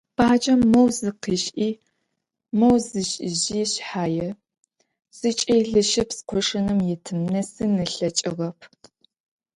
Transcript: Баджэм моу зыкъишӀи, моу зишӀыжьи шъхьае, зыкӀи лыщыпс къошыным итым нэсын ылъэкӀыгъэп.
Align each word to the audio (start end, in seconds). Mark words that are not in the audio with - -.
Баджэм 0.17 0.61
моу 0.71 0.87
зыкъишӀи, 0.97 1.69
моу 2.59 2.75
зишӀыжьи 2.89 3.63
шъхьае, 3.71 4.29
зыкӀи 5.19 5.57
лыщыпс 5.71 6.17
къошыным 6.27 6.79
итым 6.93 7.19
нэсын 7.31 7.73
ылъэкӀыгъэп. 7.85 8.57